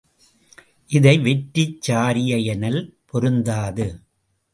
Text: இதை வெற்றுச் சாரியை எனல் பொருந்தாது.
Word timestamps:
இதை 0.89 1.19
வெற்றுச் 1.19 1.89
சாரியை 1.89 2.43
எனல் 2.45 2.81
பொருந்தாது. 3.05 3.87